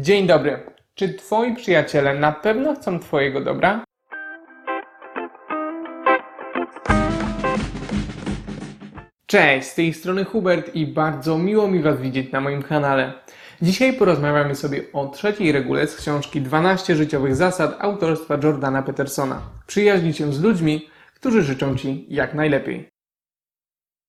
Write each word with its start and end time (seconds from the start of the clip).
Dzień 0.00 0.26
dobry. 0.26 0.58
Czy 0.94 1.14
twoi 1.14 1.56
przyjaciele 1.56 2.14
na 2.14 2.32
pewno 2.32 2.74
chcą 2.74 3.00
twojego 3.00 3.40
dobra? 3.40 3.84
Cześć, 9.26 9.68
z 9.68 9.74
tej 9.74 9.94
strony 9.94 10.24
Hubert 10.24 10.74
i 10.74 10.86
bardzo 10.86 11.38
miło 11.38 11.68
mi 11.68 11.82
Was 11.82 12.00
widzieć 12.00 12.32
na 12.32 12.40
moim 12.40 12.62
kanale. 12.62 13.12
Dzisiaj 13.62 13.92
porozmawiamy 13.92 14.54
sobie 14.54 14.82
o 14.92 15.08
trzeciej 15.08 15.52
regule 15.52 15.86
z 15.86 15.96
książki 15.96 16.40
12 16.40 16.96
życiowych 16.96 17.36
zasad 17.36 17.76
autorstwa 17.78 18.38
Jordana 18.42 18.82
Petersona. 18.82 19.42
Przyjaźnij 19.66 20.12
się 20.12 20.32
z 20.32 20.42
ludźmi, 20.42 20.88
którzy 21.14 21.42
życzą 21.42 21.76
Ci 21.76 22.06
jak 22.08 22.34
najlepiej. 22.34 22.88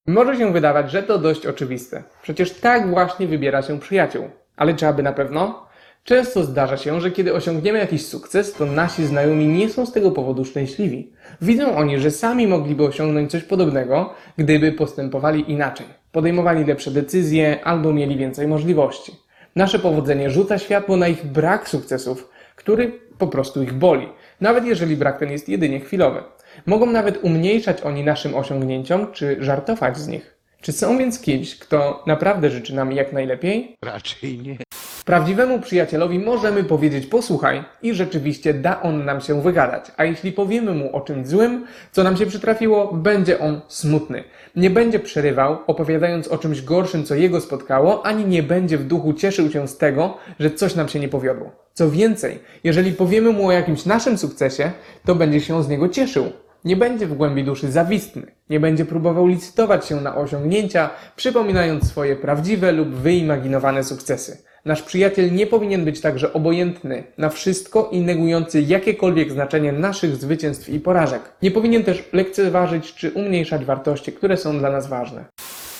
Może 0.07 0.37
się 0.37 0.53
wydawać, 0.53 0.91
że 0.91 1.03
to 1.03 1.17
dość 1.17 1.45
oczywiste. 1.45 2.03
Przecież 2.21 2.59
tak 2.59 2.89
właśnie 2.89 3.27
wybiera 3.27 3.61
się 3.61 3.79
przyjaciół. 3.79 4.29
Ale 4.57 4.73
czy 4.73 4.87
aby 4.87 5.03
na 5.03 5.13
pewno? 5.13 5.64
Często 6.05 6.43
zdarza 6.43 6.77
się, 6.77 7.01
że 7.01 7.11
kiedy 7.11 7.33
osiągniemy 7.33 7.79
jakiś 7.79 8.05
sukces, 8.05 8.53
to 8.53 8.65
nasi 8.65 9.05
znajomi 9.05 9.47
nie 9.47 9.69
są 9.69 9.85
z 9.85 9.91
tego 9.91 10.11
powodu 10.11 10.45
szczęśliwi. 10.45 11.11
Widzą 11.41 11.75
oni, 11.75 11.99
że 11.99 12.11
sami 12.11 12.47
mogliby 12.47 12.83
osiągnąć 12.83 13.31
coś 13.31 13.43
podobnego, 13.43 14.13
gdyby 14.37 14.71
postępowali 14.71 15.51
inaczej. 15.51 15.85
Podejmowali 16.11 16.65
lepsze 16.65 16.91
decyzje 16.91 17.65
albo 17.65 17.93
mieli 17.93 18.17
więcej 18.17 18.47
możliwości. 18.47 19.15
Nasze 19.55 19.79
powodzenie 19.79 20.29
rzuca 20.29 20.57
światło 20.57 20.97
na 20.97 21.07
ich 21.07 21.25
brak 21.25 21.69
sukcesów, 21.69 22.29
który 22.55 22.91
po 23.17 23.27
prostu 23.27 23.63
ich 23.63 23.73
boli, 23.73 24.09
nawet 24.41 24.65
jeżeli 24.65 24.97
brak 24.97 25.19
ten 25.19 25.31
jest 25.31 25.49
jedynie 25.49 25.79
chwilowy. 25.79 26.23
Mogą 26.65 26.85
nawet 26.85 27.23
umniejszać 27.23 27.81
oni 27.81 28.03
naszym 28.03 28.35
osiągnięciom, 28.35 29.11
czy 29.11 29.37
żartować 29.39 29.97
z 29.97 30.07
nich. 30.07 30.34
Czy 30.65 30.71
są 30.71 30.97
więc 30.97 31.21
kimś, 31.21 31.59
kto 31.59 32.03
naprawdę 32.07 32.49
życzy 32.49 32.75
nam 32.75 32.91
jak 32.91 33.13
najlepiej? 33.13 33.75
Raczej 33.81 34.39
nie. 34.39 34.57
Prawdziwemu 35.05 35.59
przyjacielowi 35.59 36.19
możemy 36.19 36.63
powiedzieć 36.63 37.05
posłuchaj 37.05 37.63
i 37.81 37.93
rzeczywiście 37.93 38.53
da 38.53 38.81
on 38.81 39.05
nam 39.05 39.21
się 39.21 39.41
wygadać, 39.41 39.91
a 39.97 40.05
jeśli 40.05 40.31
powiemy 40.31 40.73
mu 40.73 40.95
o 40.95 41.01
czymś 41.01 41.27
złym, 41.27 41.65
co 41.91 42.03
nam 42.03 42.17
się 42.17 42.25
przytrafiło, 42.25 42.93
będzie 42.93 43.39
on 43.39 43.61
smutny. 43.67 44.23
Nie 44.55 44.69
będzie 44.69 44.99
przerywał, 44.99 45.57
opowiadając 45.67 46.27
o 46.27 46.37
czymś 46.37 46.61
gorszym, 46.61 47.03
co 47.03 47.15
jego 47.15 47.41
spotkało, 47.41 48.05
ani 48.05 48.25
nie 48.25 48.43
będzie 48.43 48.77
w 48.77 48.87
duchu 48.87 49.13
cieszył 49.13 49.51
się 49.51 49.67
z 49.67 49.77
tego, 49.77 50.17
że 50.39 50.51
coś 50.51 50.75
nam 50.75 50.89
się 50.89 50.99
nie 50.99 51.09
powiodło. 51.09 51.51
Co 51.73 51.91
więcej, 51.91 52.39
jeżeli 52.63 52.91
powiemy 52.91 53.31
mu 53.31 53.47
o 53.47 53.51
jakimś 53.51 53.85
naszym 53.85 54.17
sukcesie, 54.17 54.71
to 55.05 55.15
będzie 55.15 55.41
się 55.41 55.63
z 55.63 55.69
niego 55.69 55.89
cieszył. 55.89 56.31
Nie 56.65 56.75
będzie 56.75 57.07
w 57.07 57.13
głębi 57.13 57.43
duszy 57.43 57.71
zawistny, 57.71 58.21
nie 58.49 58.59
będzie 58.59 58.85
próbował 58.85 59.27
licytować 59.27 59.85
się 59.85 60.01
na 60.01 60.15
osiągnięcia, 60.15 60.89
przypominając 61.15 61.87
swoje 61.87 62.15
prawdziwe 62.15 62.71
lub 62.71 62.89
wyimaginowane 62.89 63.83
sukcesy. 63.83 64.37
Nasz 64.65 64.81
przyjaciel 64.81 65.33
nie 65.33 65.47
powinien 65.47 65.85
być 65.85 66.01
także 66.01 66.33
obojętny 66.33 67.03
na 67.17 67.29
wszystko 67.29 67.89
i 67.91 68.01
negujący 68.01 68.61
jakiekolwiek 68.61 69.31
znaczenie 69.31 69.71
naszych 69.71 70.15
zwycięstw 70.15 70.69
i 70.69 70.79
porażek. 70.79 71.21
Nie 71.41 71.51
powinien 71.51 71.83
też 71.83 72.09
lekceważyć 72.13 72.93
czy 72.93 73.11
umniejszać 73.11 73.65
wartości, 73.65 74.11
które 74.11 74.37
są 74.37 74.59
dla 74.59 74.71
nas 74.71 74.87
ważne. 74.87 75.25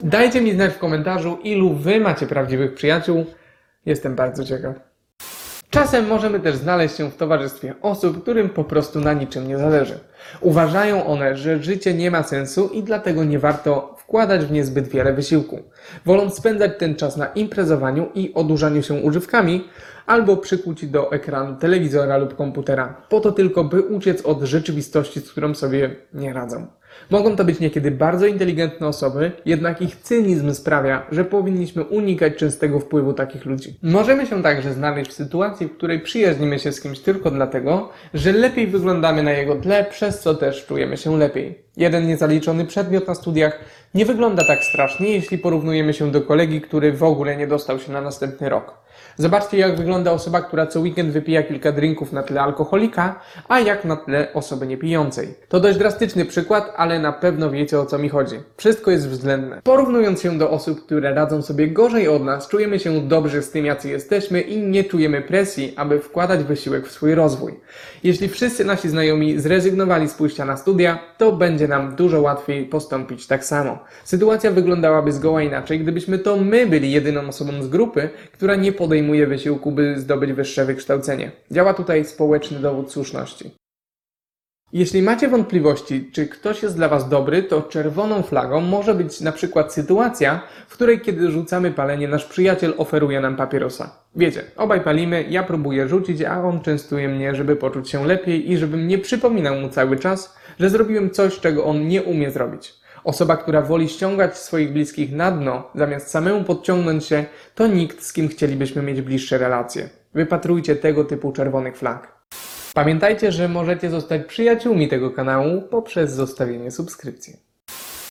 Dajcie 0.03 0.41
mi 0.41 0.53
znać 0.53 0.73
w 0.73 0.80
komentarzu, 0.80 1.38
ilu 1.44 1.73
wy 1.73 2.00
macie 2.00 2.28
prawdziwych 2.28 2.73
przyjaciół. 2.73 3.25
Jestem 3.86 4.16
bardzo 4.16 4.44
ciekaw. 4.45 4.94
Czasem 5.75 6.07
możemy 6.07 6.39
też 6.39 6.55
znaleźć 6.55 6.95
się 6.95 7.11
w 7.11 7.15
towarzystwie 7.15 7.73
osób, 7.81 8.21
którym 8.21 8.49
po 8.49 8.63
prostu 8.63 8.99
na 8.99 9.13
niczym 9.13 9.47
nie 9.47 9.57
zależy. 9.57 9.99
Uważają 10.41 11.05
one, 11.05 11.37
że 11.37 11.63
życie 11.63 11.93
nie 11.93 12.11
ma 12.11 12.23
sensu 12.23 12.69
i 12.73 12.83
dlatego 12.83 13.23
nie 13.23 13.39
warto 13.39 13.95
wkładać 13.97 14.45
w 14.45 14.51
nie 14.51 14.65
zbyt 14.65 14.87
wiele 14.87 15.13
wysiłku. 15.13 15.59
Wolą 16.05 16.29
spędzać 16.29 16.71
ten 16.77 16.95
czas 16.95 17.17
na 17.17 17.25
imprezowaniu 17.25 18.09
i 18.15 18.33
odurzaniu 18.33 18.83
się 18.83 18.93
używkami, 18.93 19.67
albo 20.05 20.37
przykuć 20.37 20.85
do 20.85 21.11
ekranu 21.11 21.55
telewizora 21.55 22.17
lub 22.17 22.35
komputera, 22.35 23.01
po 23.09 23.19
to 23.19 23.31
tylko, 23.31 23.63
by 23.63 23.81
uciec 23.81 24.25
od 24.25 24.41
rzeczywistości, 24.41 25.19
z 25.19 25.31
którą 25.31 25.55
sobie 25.55 25.95
nie 26.13 26.33
radzą. 26.33 26.67
Mogą 27.09 27.35
to 27.35 27.45
być 27.45 27.59
niekiedy 27.59 27.91
bardzo 27.91 28.25
inteligentne 28.25 28.88
osoby, 28.88 29.31
jednak 29.45 29.81
ich 29.81 29.95
cynizm 29.95 30.53
sprawia, 30.53 31.06
że 31.11 31.25
powinniśmy 31.25 31.83
unikać 31.83 32.35
częstego 32.35 32.79
wpływu 32.79 33.13
takich 33.13 33.45
ludzi. 33.45 33.79
Możemy 33.83 34.25
się 34.25 34.44
także 34.44 34.73
znaleźć 34.73 35.11
w 35.11 35.13
sytuacji, 35.13 35.67
w 35.67 35.78
której 35.78 36.00
przyjaźnimy 36.00 36.59
się 36.59 36.72
z 36.72 36.81
kimś 36.81 37.00
tylko 37.00 37.31
dlatego, 37.31 37.89
że 38.13 38.31
lepiej 38.31 38.67
wyglądamy 38.67 39.23
na 39.23 39.31
jego 39.31 39.56
tle, 39.56 39.85
przez 39.89 40.19
co 40.19 40.35
też 40.35 40.66
czujemy 40.66 40.97
się 40.97 41.17
lepiej. 41.17 41.59
Jeden 41.78 42.07
niezaliczony 42.07 42.66
przedmiot 42.66 43.07
na 43.07 43.16
studiach 43.16 43.59
nie 43.95 44.06
wygląda 44.06 44.44
tak 44.47 44.63
strasznie, 44.63 45.09
jeśli 45.09 45.38
porównujemy 45.38 45.94
się 45.94 46.12
do 46.12 46.22
kolegi, 46.22 46.62
który 46.62 46.94
w 46.94 47.03
ogóle 47.03 47.38
nie 47.38 47.47
dostał 47.47 47.79
się 47.79 47.91
na 47.91 48.01
następny 48.01 48.50
rok. 48.50 48.84
Zobaczcie, 49.17 49.57
jak 49.57 49.77
wygląda 49.77 50.11
osoba, 50.11 50.41
która 50.41 50.67
co 50.67 50.79
weekend 50.79 51.11
wypija 51.11 51.43
kilka 51.43 51.71
drinków 51.71 52.11
na 52.13 52.23
tle 52.23 52.41
alkoholika, 52.41 53.19
a 53.49 53.59
jak 53.59 53.85
na 53.85 53.95
tle 53.95 54.27
osoby 54.33 54.67
niepijącej. 54.67 55.27
To 55.49 55.59
dość 55.59 55.77
drastyczny 55.77 56.25
przykład, 56.25 56.73
ale 56.77 56.99
na 56.99 57.11
pewno 57.11 57.51
wiecie 57.51 57.79
o 57.79 57.85
co 57.85 57.97
mi 57.97 58.09
chodzi. 58.09 58.35
Wszystko 58.57 58.91
jest 58.91 59.09
względne. 59.09 59.61
Porównując 59.63 60.21
się 60.21 60.37
do 60.37 60.49
osób, 60.49 60.85
które 60.85 61.13
radzą 61.13 61.41
sobie 61.41 61.67
gorzej 61.67 62.07
od 62.07 62.23
nas, 62.23 62.47
czujemy 62.47 62.79
się 62.79 63.07
dobrze 63.07 63.41
z 63.41 63.51
tym, 63.51 63.65
jacy 63.65 63.89
jesteśmy 63.89 64.41
i 64.41 64.57
nie 64.57 64.83
czujemy 64.83 65.21
presji, 65.21 65.73
aby 65.75 65.99
wkładać 65.99 66.43
wysiłek 66.43 66.87
w 66.87 66.91
swój 66.91 67.15
rozwój. 67.15 67.53
Jeśli 68.03 68.29
wszyscy 68.29 68.65
nasi 68.65 68.89
znajomi 68.89 69.39
zrezygnowali 69.39 70.09
z 70.09 70.13
pójścia 70.13 70.45
na 70.45 70.57
studia, 70.57 70.99
to 71.17 71.31
będzie 71.31 71.67
nam 71.67 71.95
dużo 71.95 72.21
łatwiej 72.21 72.65
postąpić 72.65 73.27
tak 73.27 73.45
samo. 73.45 73.79
Sytuacja 74.03 74.51
wyglądałaby 74.51 75.11
zgoła 75.11 75.41
inaczej, 75.41 75.79
gdybyśmy 75.79 76.19
to 76.19 76.37
my 76.37 76.67
byli 76.67 76.91
jedyną 76.91 77.27
osobą 77.27 77.63
z 77.63 77.67
grupy, 77.67 78.09
która 78.33 78.55
nie 78.55 78.71
podejmuje 79.05 79.27
wysiłku, 79.27 79.71
by 79.71 79.99
zdobyć 79.99 80.33
wyższe 80.33 80.66
wykształcenie. 80.66 81.31
Działa 81.51 81.73
tutaj 81.73 82.05
społeczny 82.05 82.59
dowód 82.59 82.91
słuszności. 82.91 83.51
Jeśli 84.73 85.01
macie 85.01 85.27
wątpliwości, 85.27 86.09
czy 86.11 86.27
ktoś 86.27 86.63
jest 86.63 86.75
dla 86.75 86.89
Was 86.89 87.09
dobry, 87.09 87.44
to 87.44 87.61
czerwoną 87.61 88.23
flagą 88.23 88.61
może 88.61 88.94
być 88.94 89.21
na 89.21 89.31
przykład 89.31 89.73
sytuacja, 89.73 90.41
w 90.67 90.73
której 90.73 91.01
kiedy 91.01 91.31
rzucamy 91.31 91.71
palenie, 91.71 92.07
nasz 92.07 92.25
przyjaciel 92.25 92.73
oferuje 92.77 93.21
nam 93.21 93.35
papierosa. 93.35 93.89
Wiecie, 94.15 94.44
obaj 94.57 94.81
palimy, 94.81 95.25
ja 95.29 95.44
próbuję 95.44 95.88
rzucić, 95.88 96.21
a 96.21 96.41
on 96.41 96.61
częstuje 96.61 97.07
mnie, 97.07 97.35
żeby 97.35 97.55
poczuć 97.55 97.89
się 97.89 98.07
lepiej 98.07 98.51
i 98.51 98.57
żebym 98.57 98.88
nie 98.88 98.97
przypominał 98.97 99.55
mu 99.55 99.69
cały 99.69 99.97
czas, 99.97 100.35
że 100.59 100.69
zrobiłem 100.69 101.09
coś, 101.09 101.39
czego 101.39 101.65
on 101.65 101.88
nie 101.88 102.03
umie 102.03 102.31
zrobić. 102.31 102.84
Osoba, 103.05 103.38
która 103.38 103.61
woli 103.61 103.89
ściągać 103.89 104.38
swoich 104.38 104.73
bliskich 104.73 105.11
na 105.11 105.31
dno, 105.31 105.69
zamiast 105.75 106.09
samemu 106.09 106.43
podciągnąć 106.43 107.05
się, 107.05 107.25
to 107.55 107.67
nikt, 107.67 108.03
z 108.03 108.13
kim 108.13 108.27
chcielibyśmy 108.27 108.81
mieć 108.81 109.01
bliższe 109.01 109.38
relacje. 109.38 109.89
Wypatrujcie 110.13 110.75
tego 110.75 111.03
typu 111.03 111.31
czerwonych 111.31 111.77
flag. 111.77 112.15
Pamiętajcie, 112.73 113.31
że 113.31 113.49
możecie 113.49 113.89
zostać 113.89 114.25
przyjaciółmi 114.25 114.88
tego 114.88 115.11
kanału 115.11 115.61
poprzez 115.61 116.13
zostawienie 116.13 116.71
subskrypcji. 116.71 117.39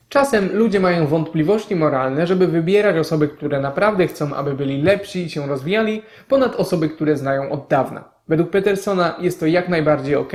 Czasem 0.09 0.49
ludzie 0.53 0.81
mają 0.81 1.07
wątpliwości 1.07 1.77
moralne, 1.77 2.27
żeby 2.27 2.47
wybierać 2.47 2.97
osoby, 2.97 3.29
które 3.29 3.61
naprawdę 3.61 4.07
chcą, 4.07 4.35
aby 4.35 4.55
byli 4.55 4.83
lepsi 4.83 5.25
i 5.25 5.31
się 5.31 5.47
rozwijali, 5.47 6.03
ponad 6.29 6.57
osoby, 6.57 6.89
które 6.89 7.17
znają 7.17 7.51
od 7.51 7.69
dawna. 7.69 8.14
Według 8.29 8.51
Petersona 8.51 9.17
jest 9.21 9.41
to 9.41 9.47
jak 9.47 9.69
najbardziej 9.69 10.15
ok, 10.15 10.33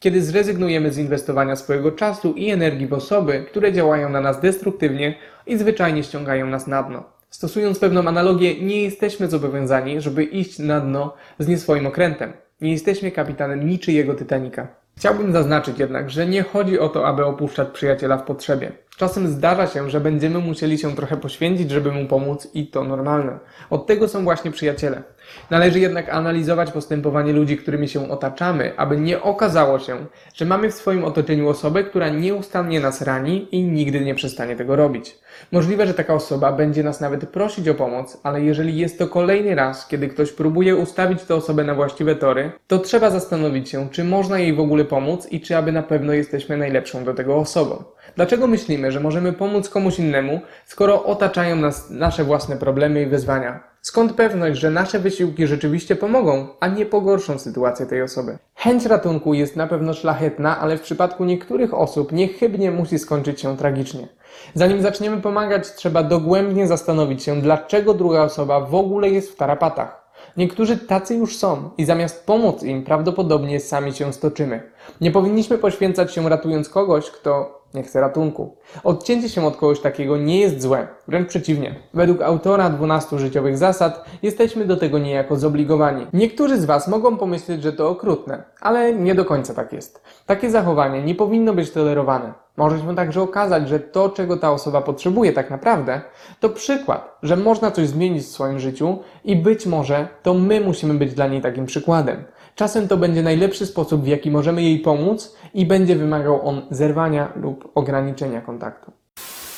kiedy 0.00 0.22
zrezygnujemy 0.22 0.92
z 0.92 0.98
inwestowania 0.98 1.56
swojego 1.56 1.92
czasu 1.92 2.32
i 2.32 2.50
energii 2.50 2.86
w 2.86 2.92
osoby, 2.92 3.44
które 3.50 3.72
działają 3.72 4.08
na 4.08 4.20
nas 4.20 4.40
destruktywnie 4.40 5.14
i 5.46 5.58
zwyczajnie 5.58 6.02
ściągają 6.02 6.46
nas 6.46 6.66
na 6.66 6.82
dno. 6.82 7.04
Stosując 7.30 7.78
pewną 7.78 8.08
analogię, 8.08 8.60
nie 8.60 8.82
jesteśmy 8.82 9.28
zobowiązani, 9.28 10.00
żeby 10.00 10.24
iść 10.24 10.58
na 10.58 10.80
dno 10.80 11.14
z 11.38 11.48
nie 11.48 11.58
swoim 11.58 11.86
okrętem. 11.86 12.32
Nie 12.60 12.72
jesteśmy 12.72 13.10
kapitanem 13.10 13.68
niczyjego 13.68 14.14
Titanika. 14.14 14.68
Chciałbym 14.96 15.32
zaznaczyć 15.32 15.78
jednak, 15.78 16.10
że 16.10 16.26
nie 16.26 16.42
chodzi 16.42 16.78
o 16.78 16.88
to, 16.88 17.06
aby 17.06 17.24
opuszczać 17.24 17.68
przyjaciela 17.68 18.18
w 18.18 18.24
potrzebie. 18.24 18.72
Czasem 18.96 19.28
zdarza 19.28 19.66
się, 19.66 19.90
że 19.90 20.00
będziemy 20.00 20.38
musieli 20.38 20.78
się 20.78 20.96
trochę 20.96 21.16
poświęcić, 21.16 21.70
żeby 21.70 21.92
mu 21.92 22.06
pomóc 22.06 22.48
i 22.54 22.66
to 22.66 22.84
normalne. 22.84 23.38
Od 23.70 23.86
tego 23.86 24.08
są 24.08 24.24
właśnie 24.24 24.50
przyjaciele. 24.50 25.02
Należy 25.50 25.80
jednak 25.80 26.08
analizować 26.08 26.70
postępowanie 26.70 27.32
ludzi, 27.32 27.56
którymi 27.56 27.88
się 27.88 28.10
otaczamy, 28.10 28.72
aby 28.76 28.96
nie 28.96 29.22
okazało 29.22 29.78
się, 29.78 29.96
że 30.34 30.44
mamy 30.44 30.70
w 30.70 30.74
swoim 30.74 31.04
otoczeniu 31.04 31.48
osobę, 31.48 31.84
która 31.84 32.08
nieustannie 32.08 32.80
nas 32.80 33.02
rani 33.02 33.48
i 33.52 33.62
nigdy 33.62 34.00
nie 34.00 34.14
przestanie 34.14 34.56
tego 34.56 34.76
robić. 34.76 35.18
Możliwe, 35.52 35.86
że 35.86 35.94
taka 35.94 36.14
osoba 36.14 36.52
będzie 36.52 36.82
nas 36.82 37.00
nawet 37.00 37.28
prosić 37.28 37.68
o 37.68 37.74
pomoc, 37.74 38.20
ale 38.22 38.42
jeżeli 38.42 38.78
jest 38.78 38.98
to 38.98 39.08
kolejny 39.08 39.54
raz, 39.54 39.88
kiedy 39.88 40.08
ktoś 40.08 40.32
próbuje 40.32 40.76
ustawić 40.76 41.22
tę 41.22 41.34
osobę 41.34 41.64
na 41.64 41.74
właściwe 41.74 42.16
tory, 42.16 42.52
to 42.66 42.78
trzeba 42.78 43.10
zastanowić 43.10 43.68
się, 43.68 43.88
czy 43.90 44.04
można 44.04 44.38
jej 44.38 44.54
w 44.54 44.60
ogóle 44.60 44.84
pomóc 44.84 45.28
i 45.30 45.40
czy 45.40 45.56
aby 45.56 45.72
na 45.72 45.82
pewno 45.82 46.12
jesteśmy 46.12 46.56
najlepszą 46.56 47.04
do 47.04 47.14
tego 47.14 47.36
osobą. 47.36 47.84
Dlaczego 48.16 48.46
myślimy, 48.46 48.92
że 48.92 49.00
możemy 49.00 49.32
pomóc 49.32 49.68
komuś 49.68 49.98
innemu, 49.98 50.40
skoro 50.64 51.04
otaczają 51.04 51.56
nas 51.56 51.90
nasze 51.90 52.24
własne 52.24 52.56
problemy 52.56 53.02
i 53.02 53.06
wyzwania? 53.06 53.71
Skąd 53.82 54.12
pewność, 54.12 54.60
że 54.60 54.70
nasze 54.70 54.98
wysiłki 54.98 55.46
rzeczywiście 55.46 55.96
pomogą, 55.96 56.48
a 56.60 56.68
nie 56.68 56.86
pogorszą 56.86 57.38
sytuację 57.38 57.86
tej 57.86 58.02
osoby? 58.02 58.38
Chęć 58.54 58.86
ratunku 58.86 59.34
jest 59.34 59.56
na 59.56 59.66
pewno 59.66 59.94
szlachetna, 59.94 60.60
ale 60.60 60.76
w 60.76 60.80
przypadku 60.80 61.24
niektórych 61.24 61.74
osób 61.74 62.12
niechybnie 62.12 62.70
musi 62.70 62.98
skończyć 62.98 63.40
się 63.40 63.56
tragicznie. 63.56 64.08
Zanim 64.54 64.82
zaczniemy 64.82 65.20
pomagać, 65.20 65.74
trzeba 65.74 66.02
dogłębnie 66.02 66.66
zastanowić 66.66 67.22
się, 67.22 67.40
dlaczego 67.40 67.94
druga 67.94 68.22
osoba 68.22 68.60
w 68.60 68.74
ogóle 68.74 69.10
jest 69.10 69.32
w 69.32 69.36
tarapatach. 69.36 70.12
Niektórzy 70.36 70.76
tacy 70.76 71.14
już 71.14 71.36
są 71.36 71.70
i 71.78 71.84
zamiast 71.84 72.26
pomóc 72.26 72.62
im, 72.62 72.84
prawdopodobnie 72.84 73.60
sami 73.60 73.92
się 73.92 74.12
stoczymy. 74.12 74.62
Nie 75.00 75.10
powinniśmy 75.10 75.58
poświęcać 75.58 76.14
się 76.14 76.28
ratując 76.28 76.68
kogoś, 76.68 77.10
kto 77.10 77.61
nie 77.74 77.82
chce 77.82 78.00
ratunku. 78.00 78.56
Odcięcie 78.84 79.28
się 79.28 79.46
od 79.46 79.56
kogoś 79.56 79.80
takiego 79.80 80.16
nie 80.16 80.40
jest 80.40 80.62
złe, 80.62 80.88
wręcz 81.08 81.28
przeciwnie. 81.28 81.74
Według 81.94 82.22
autora 82.22 82.70
12 82.70 83.18
życiowych 83.18 83.58
zasad 83.58 84.04
jesteśmy 84.22 84.64
do 84.64 84.76
tego 84.76 84.98
niejako 84.98 85.36
zobligowani. 85.36 86.06
Niektórzy 86.12 86.60
z 86.60 86.64
Was 86.64 86.88
mogą 86.88 87.16
pomyśleć, 87.16 87.62
że 87.62 87.72
to 87.72 87.88
okrutne, 87.88 88.42
ale 88.60 88.94
nie 88.94 89.14
do 89.14 89.24
końca 89.24 89.54
tak 89.54 89.72
jest. 89.72 90.02
Takie 90.26 90.50
zachowanie 90.50 91.02
nie 91.02 91.14
powinno 91.14 91.54
być 91.54 91.70
tolerowane. 91.70 92.41
Może 92.56 92.78
się 92.78 92.96
także 92.96 93.22
okazać, 93.22 93.68
że 93.68 93.80
to, 93.80 94.08
czego 94.08 94.36
ta 94.36 94.52
osoba 94.52 94.80
potrzebuje 94.80 95.32
tak 95.32 95.50
naprawdę, 95.50 96.00
to 96.40 96.48
przykład, 96.48 97.18
że 97.22 97.36
można 97.36 97.70
coś 97.70 97.88
zmienić 97.88 98.22
w 98.22 98.30
swoim 98.30 98.60
życiu 98.60 98.98
i 99.24 99.36
być 99.36 99.66
może 99.66 100.08
to 100.22 100.34
my 100.34 100.60
musimy 100.60 100.94
być 100.94 101.14
dla 101.14 101.26
niej 101.26 101.40
takim 101.40 101.66
przykładem. 101.66 102.24
Czasem 102.54 102.88
to 102.88 102.96
będzie 102.96 103.22
najlepszy 103.22 103.66
sposób, 103.66 104.02
w 104.04 104.06
jaki 104.06 104.30
możemy 104.30 104.62
jej 104.62 104.78
pomóc 104.78 105.36
i 105.54 105.66
będzie 105.66 105.96
wymagał 105.96 106.48
on 106.48 106.62
zerwania 106.70 107.32
lub 107.36 107.72
ograniczenia 107.74 108.40
kontaktu. 108.40 108.92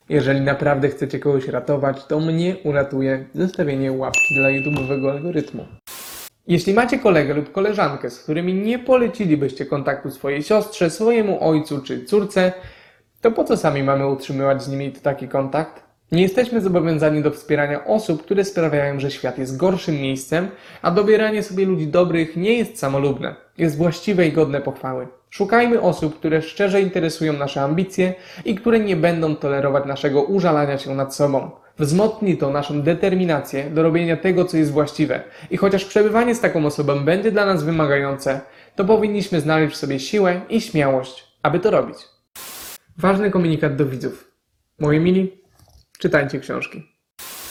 Jeżeli 0.08 0.40
naprawdę 0.40 0.88
chcecie 0.88 1.18
kogoś 1.18 1.48
ratować, 1.48 2.04
to 2.06 2.20
mnie 2.20 2.56
uratuje 2.64 3.24
zostawienie 3.34 3.92
łapki 3.92 4.34
dla 4.34 4.48
YouTube'owego 4.48 5.10
algorytmu. 5.10 5.66
Jeśli 6.46 6.74
macie 6.74 6.98
kolegę 6.98 7.34
lub 7.34 7.52
koleżankę, 7.52 8.10
z 8.10 8.22
którymi 8.22 8.54
nie 8.54 8.78
polecilibyście 8.78 9.66
kontaktu 9.66 10.10
swojej 10.10 10.42
siostrze, 10.42 10.90
swojemu 10.90 11.48
ojcu 11.48 11.80
czy 11.80 12.04
córce, 12.04 12.52
to 13.24 13.30
po 13.30 13.44
co 13.44 13.56
sami 13.56 13.82
mamy 13.82 14.06
utrzymywać 14.06 14.62
z 14.62 14.68
nimi 14.68 14.92
taki 14.92 15.28
kontakt? 15.28 15.82
Nie 16.12 16.22
jesteśmy 16.22 16.60
zobowiązani 16.60 17.22
do 17.22 17.30
wspierania 17.30 17.84
osób, 17.84 18.22
które 18.22 18.44
sprawiają, 18.44 19.00
że 19.00 19.10
świat 19.10 19.38
jest 19.38 19.56
gorszym 19.56 19.94
miejscem, 19.94 20.48
a 20.82 20.90
dobieranie 20.90 21.42
sobie 21.42 21.66
ludzi 21.66 21.86
dobrych 21.86 22.36
nie 22.36 22.58
jest 22.58 22.78
samolubne, 22.78 23.34
jest 23.58 23.76
właściwe 23.76 24.26
i 24.26 24.32
godne 24.32 24.60
pochwały. 24.60 25.08
Szukajmy 25.30 25.80
osób, 25.80 26.18
które 26.18 26.42
szczerze 26.42 26.80
interesują 26.80 27.32
nasze 27.32 27.62
ambicje 27.62 28.14
i 28.44 28.54
które 28.54 28.80
nie 28.80 28.96
będą 28.96 29.36
tolerować 29.36 29.84
naszego 29.84 30.22
użalania 30.22 30.78
się 30.78 30.94
nad 30.94 31.14
sobą. 31.14 31.50
Wzmocni 31.78 32.36
to 32.36 32.50
naszą 32.50 32.82
determinację 32.82 33.70
do 33.70 33.82
robienia 33.82 34.16
tego, 34.16 34.44
co 34.44 34.56
jest 34.56 34.72
właściwe. 34.72 35.22
I 35.50 35.56
chociaż 35.56 35.84
przebywanie 35.84 36.34
z 36.34 36.40
taką 36.40 36.66
osobą 36.66 37.04
będzie 37.04 37.32
dla 37.32 37.46
nas 37.46 37.62
wymagające, 37.62 38.40
to 38.76 38.84
powinniśmy 38.84 39.40
znaleźć 39.40 39.74
w 39.74 39.78
sobie 39.78 40.00
siłę 40.00 40.40
i 40.48 40.60
śmiałość, 40.60 41.26
aby 41.42 41.60
to 41.60 41.70
robić. 41.70 42.13
Ważny 42.98 43.30
komunikat 43.30 43.76
do 43.76 43.86
widzów. 43.86 44.30
Moi 44.78 45.00
mili, 45.00 45.42
czytajcie 45.98 46.40
książki. 46.40 46.82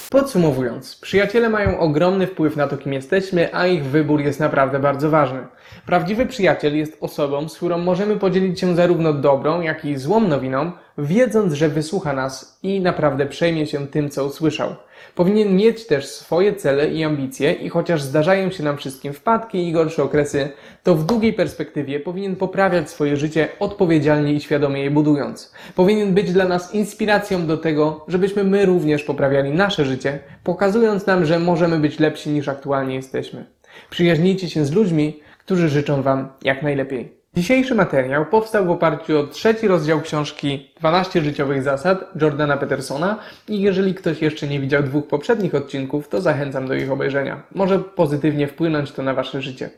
Podsumowując, 0.10 0.95
przyjaciele 0.95 1.50
mają 1.50 1.80
ogromny 1.80 2.28
wpływ 2.28 2.56
na 2.56 2.68
to, 2.68 2.78
kim 2.78 2.94
jesteśmy, 2.94 3.56
a 3.56 3.68
ich 3.68 3.86
wybór 3.86 4.22
jest 4.22 4.40
naprawdę 4.40 4.80
bardzo 4.80 5.10
ważny. 5.10 5.48
Prawdziwy 5.86 6.25
przyjaciel 6.25 6.78
jest 6.78 6.98
osobą, 7.01 7.50
z 7.50 7.57
którą 7.57 7.78
możemy 7.78 8.16
podzielić 8.16 8.60
się 8.60 8.75
zarówno 8.75 9.13
dobrą, 9.13 9.62
jak 9.62 9.86
i 9.86 9.98
złą 9.98 10.19
nowiną, 10.19 10.72
wiedząc, 10.98 11.54
że 11.54 11.69
wysłucha 11.69 12.13
nas 12.13 12.60
i 12.63 12.81
naprawdę 12.81 13.25
przejmie 13.25 13.68
się 13.68 13.88
tym, 13.88 14.10
co 14.10 14.25
usłyszał. 14.25 14.75
Powinien 15.16 15.56
mieć 15.56 15.88
też 15.88 16.06
swoje 16.06 16.56
cele 16.56 16.88
i 16.88 17.04
ambicje 17.04 17.51
i 17.51 17.69
chociaż 17.69 18.01
zdarzają 18.01 18.51
się 18.51 18.63
nam 18.63 18.78
wszystkim 18.78 19.13
wpadki 19.13 19.68
i 19.68 19.72
gorsze 19.72 20.04
okresy, 20.04 20.50
to 20.84 20.95
w 20.95 21.06
długiej 21.06 21.34
perspektywie 21.34 22.00
powinien 22.00 22.36
poprawiać 22.36 22.90
swoje 22.90 23.18
życie 23.18 23.48
odpowiedzialnie 23.60 24.34
i 24.34 24.42
świadomie 24.42 24.84
je 24.84 24.92
budując. 24.92 25.54
Powinien 25.75 26.13
być 26.13 26.34
dla 26.34 26.48
nas 26.48 26.74
inspiracją 26.74 27.48
do 27.48 27.57
tego, 27.57 28.06
żebyśmy 28.07 28.44
my 28.44 28.66
również 28.66 29.04
poprawiali 29.04 29.51
nasze 29.51 29.86
życie, 29.86 30.19
pokazując 30.44 31.06
nam, 31.06 31.25
że 31.25 31.40
możemy 31.40 31.80
być 31.80 32.00
lepsi 32.00 32.30
niż 32.30 32.48
aktualnie 32.48 32.95
jesteśmy. 32.95 33.45
Przyjaźnijcie 33.90 34.50
się 34.50 34.66
z 34.66 34.72
ludźmi, 34.72 35.19
którzy 35.40 35.69
życzą 35.69 36.01
Wam 36.01 36.30
jak 36.44 36.63
najlepiej. 36.63 37.22
Dzisiejszy 37.35 37.75
materiał 37.75 38.25
powstał 38.25 38.65
w 38.65 38.69
oparciu 38.69 39.19
o 39.19 39.27
trzeci 39.27 39.68
rozdział 39.68 40.01
książki 40.01 40.71
12 40.80 41.21
życiowych 41.21 41.63
zasad 41.63 42.21
Jordana 42.21 42.57
Petersona 42.57 43.19
i 43.47 43.62
jeżeli 43.62 43.94
ktoś 43.94 44.21
jeszcze 44.21 44.47
nie 44.47 44.59
widział 44.59 44.83
dwóch 44.83 45.07
poprzednich 45.07 45.56
odcinków, 45.56 46.07
to 46.07 46.21
zachęcam 46.21 46.68
do 46.68 46.74
ich 46.74 46.91
obejrzenia. 46.91 47.44
Może 47.56 47.80
pozytywnie 47.80 48.47
wpłynąć 48.47 48.91
to 48.91 49.03
na 49.03 49.13
Wasze 49.13 49.41
życie. 49.41 49.69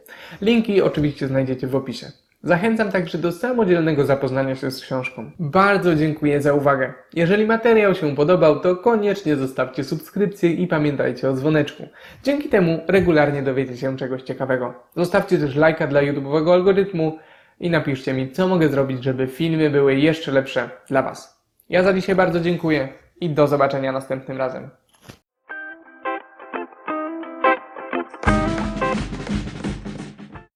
Linki 0.41 0.81
oczywiście 0.81 1.27
znajdziecie 1.27 1.67
w 1.67 1.75
opisie. 1.75 2.11
Zachęcam 2.43 2.91
także 2.91 3.17
do 3.17 3.31
samodzielnego 3.31 4.05
zapoznania 4.05 4.55
się 4.55 4.71
z 4.71 4.81
książką. 4.81 5.31
Bardzo 5.39 5.95
dziękuję 5.95 6.41
za 6.41 6.53
uwagę. 6.53 6.93
Jeżeli 7.13 7.45
materiał 7.45 7.95
się 7.95 8.15
podobał, 8.15 8.59
to 8.59 8.75
koniecznie 8.75 9.35
zostawcie 9.35 9.83
subskrypcję 9.83 10.51
i 10.51 10.67
pamiętajcie 10.67 11.29
o 11.29 11.33
dzwoneczku. 11.33 11.87
Dzięki 12.23 12.49
temu 12.49 12.79
regularnie 12.87 13.41
dowiecie 13.41 13.77
się 13.77 13.97
czegoś 13.97 14.21
ciekawego. 14.21 14.73
Zostawcie 14.95 15.37
też 15.37 15.55
lajka 15.55 15.87
dla 15.87 16.01
YouTube'owego 16.01 16.53
algorytmu 16.53 17.19
i 17.59 17.69
napiszcie 17.69 18.13
mi, 18.13 18.31
co 18.31 18.47
mogę 18.47 18.69
zrobić, 18.69 19.03
żeby 19.03 19.27
filmy 19.27 19.69
były 19.69 19.95
jeszcze 19.95 20.31
lepsze 20.31 20.69
dla 20.87 21.01
Was. 21.01 21.45
Ja 21.69 21.83
za 21.83 21.93
dzisiaj 21.93 22.15
bardzo 22.15 22.39
dziękuję 22.39 22.89
i 23.21 23.29
do 23.29 23.47
zobaczenia 23.47 23.91
następnym 23.91 24.37
razem. 24.37 24.69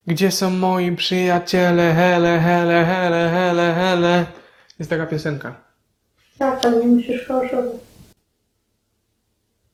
Gdzie 0.08 0.32
są 0.32 0.50
moi 0.50 0.96
przyjaciele? 0.96 1.94
Hele, 1.94 2.40
hele, 2.40 2.86
hele, 2.86 3.30
hele, 3.30 3.74
hele. 3.74 4.26
Jest 4.80 4.90
taka 4.90 5.06
piosenka. 5.06 5.56
Tak, 6.38 6.62
tam 6.62 6.80
nie 6.80 6.88
musisz 6.88 7.28
fałszować. 7.28 7.72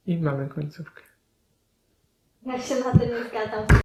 I 0.06 0.18
mamy 0.18 0.48
końcówkę. 0.48 1.02
Jak 2.46 2.62
się 2.62 2.76
na 2.76 2.92
tym 2.92 3.10
nie 3.10 3.24
zgadzam. 3.30 3.68